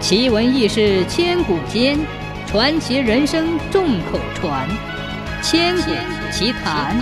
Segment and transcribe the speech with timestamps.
[0.00, 1.98] 奇闻异事千古间，
[2.46, 4.66] 传奇人生众口传。
[5.42, 5.90] 千古
[6.32, 6.96] 奇谈。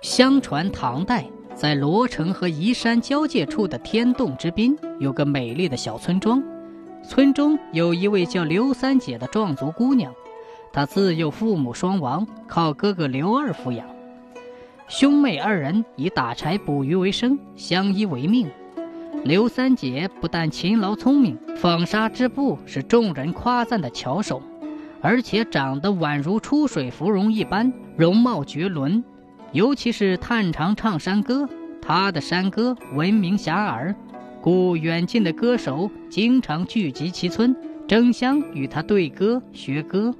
[0.00, 1.24] 相传唐代，
[1.56, 6.40] 在罗城和宜山交界处的天洞之滨，有个美丽的小村庄。
[7.02, 10.14] 村中有一位叫刘三姐的壮族姑娘，
[10.72, 13.88] 她自幼父母双亡，靠哥哥刘二抚养。
[14.86, 18.48] 兄妹二人以打柴捕鱼为生，相依为命。
[19.22, 24.42] 刘三姐不但勤劳聪明，纺纱织布是众人夸赞的巧手，
[25.02, 29.04] 而且长得宛如出水芙蓉一般，容貌绝伦。
[29.52, 31.46] 尤其是探长唱山歌，
[31.82, 33.94] 她的山歌闻名遐迩，
[34.40, 37.54] 故远近的歌手经常聚集其村，
[37.86, 40.14] 争相与她对歌学歌。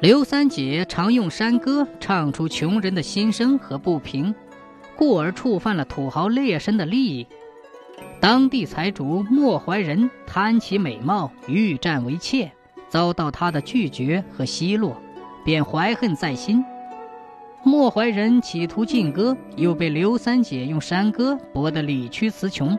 [0.00, 4.34] 刘三姐常用山歌唱出穷人的心声和不平，
[4.96, 7.26] 故而触犯了土豪劣绅的利益。
[8.26, 12.50] 当地财主莫怀仁贪其美貌，欲占为妾，
[12.88, 15.00] 遭到他的拒绝和奚落，
[15.44, 16.64] 便怀恨在心。
[17.62, 22.76] 莫怀仁企图禁歌，又被刘三姐用山歌驳得理屈词穷，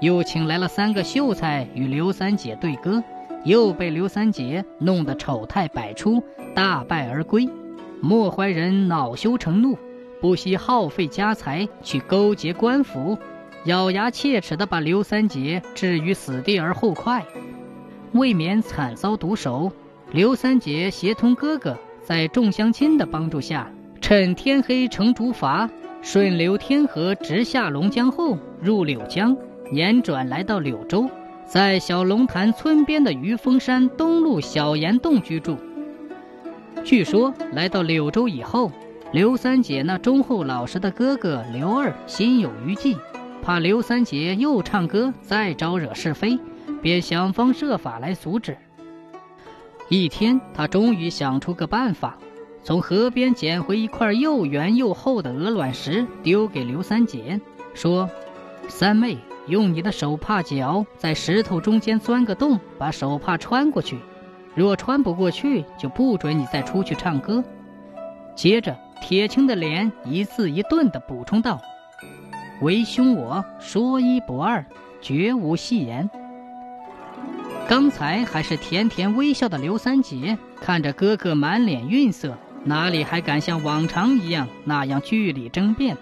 [0.00, 3.04] 又请来了三个秀才与刘三姐对歌，
[3.44, 6.22] 又被刘三姐弄得丑态百出，
[6.54, 7.46] 大败而归。
[8.00, 9.76] 莫怀仁恼羞成怒，
[10.22, 13.18] 不惜耗费家财去勾结官府。
[13.64, 17.26] 咬牙切齿地把刘三姐置于死地而后快，
[18.12, 19.70] 未免惨遭毒手。
[20.12, 25.68] 刘三姐协同哥哥，在众乡亲的帮助下，趁天黑乘竹筏，
[26.00, 29.36] 顺流天河直下龙江后，入柳江，
[29.70, 31.10] 辗转来到柳州，
[31.44, 35.58] 在小龙潭村边的余峰山东麓小岩洞居住。
[36.82, 38.72] 据说来到柳州以后，
[39.12, 42.96] 刘三姐那忠厚老实的哥哥刘二心有余悸。
[43.42, 46.38] 怕刘三姐又唱歌，再招惹是非，
[46.82, 48.56] 便想方设法来阻止。
[49.88, 52.18] 一天，他终于想出个办法，
[52.62, 57.40] 从河边捡回一块又圆又厚的鹅卵石，丢给刘三姐，
[57.74, 58.08] 说
[58.68, 63.98] ：“三妹，用你的手帕脚在石头中间钻个洞，把手帕穿过去。
[64.54, 67.42] 若穿不过去，就不准你再出去唱歌。”
[68.36, 71.60] 接着，铁青的脸一字一顿地补充道。
[72.60, 74.64] 为兄我说一不二，
[75.00, 76.08] 绝无戏言。
[77.66, 85.96] 刚才还是甜甜微笑的刘三姐，看着哥哥满脸愠色，哪里还敢像往常一样那样据理争辩？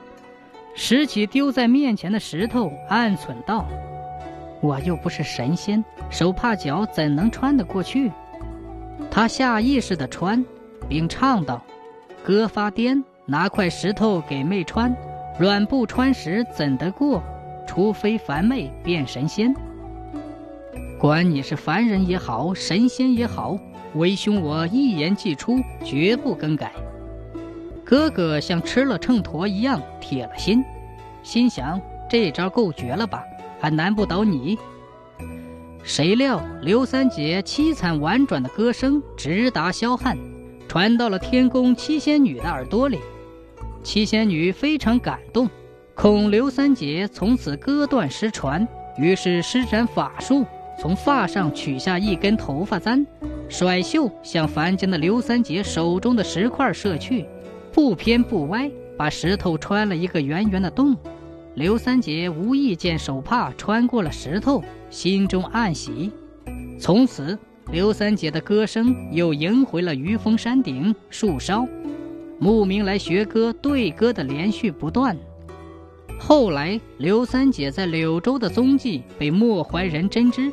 [0.75, 3.65] 拾起丢在面前的石头，暗忖道
[4.61, 8.11] ：“我又不是神仙，手帕脚怎能穿得过去？”
[9.13, 10.45] 他下意识地穿，
[10.89, 11.63] 并唱道
[12.25, 14.93] ：“哥发癫，拿块石头给妹穿。”
[15.39, 17.23] 软布穿石怎得过？
[17.65, 19.55] 除非凡妹变神仙。
[20.99, 23.57] 管你是凡人也好，神仙也好，
[23.95, 26.73] 为兄我一言既出，绝不更改。
[27.85, 30.65] 哥哥像吃了秤砣一样铁了心，
[31.23, 33.23] 心想这招够绝了吧，
[33.61, 34.59] 还难不倒你。
[35.85, 40.19] 谁料刘三姐凄惨婉转的歌声直达霄汉，
[40.67, 42.99] 传到了天宫七仙女的耳朵里。
[43.83, 45.49] 七仙女非常感动，
[45.95, 48.67] 恐刘三姐从此割断失传，
[48.99, 50.45] 于是施展法术，
[50.79, 53.07] 从发上取下一根头发簪，
[53.49, 57.25] 甩袖向凡间的刘三姐手中的石块射去，
[57.73, 60.97] 不偏不歪，把石头穿了一个圆圆的洞。
[61.55, 66.13] 刘三姐无意间手帕穿过了石头，心中暗喜。
[66.79, 67.37] 从此，
[67.73, 71.67] 刘三姐的歌声又迎回了于峰山顶树梢。
[72.39, 75.17] 慕名来学歌对歌的连续不断。
[76.21, 80.51] 后来，刘三姐在柳州的踪迹被莫怀仁真知，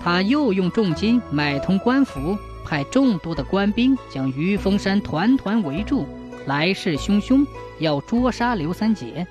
[0.00, 6.06] 他又用重金买通官府，派众多的官兵将于峰山团团围住，
[6.46, 7.46] 来势汹汹，
[7.78, 9.26] 要捉杀刘三姐。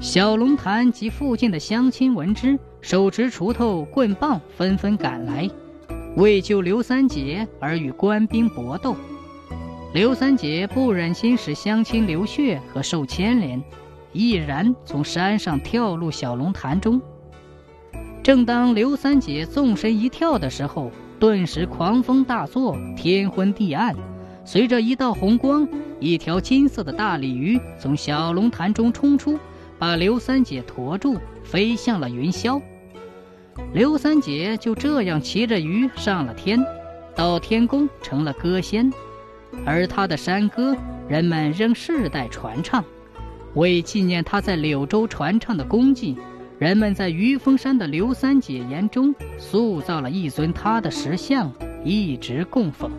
[0.00, 5.48] 小龙潭及附近的乡亲闻之，手持锄头、棍棒，纷纷赶来，
[6.16, 8.96] 为救刘三姐而与官兵搏斗。
[9.94, 13.62] 刘三姐不忍心使乡亲流血和受牵连，
[14.12, 17.00] 毅然从山上跳入小龙潭中。
[18.20, 23.94] 正当刘三姐纵身一跳的时候，顿时狂风大作，天昏地暗。
[24.44, 25.68] 随着一道红光，
[26.00, 29.38] 一条金色的大鲤鱼从小龙潭中冲出，
[29.78, 32.60] 把刘三姐驮住，飞向了云霄。
[33.72, 36.60] 刘三姐就这样骑着鱼上了天，
[37.14, 38.92] 到天宫成了歌仙。
[39.64, 40.76] 而他的山歌，
[41.08, 42.84] 人们仍世代传唱，
[43.54, 46.16] 为纪念他在柳州传唱的功绩，
[46.58, 51.52] 人们在余峰山的刘三姐岩中塑造了一尊他的石像，
[51.84, 52.90] 一直供奉。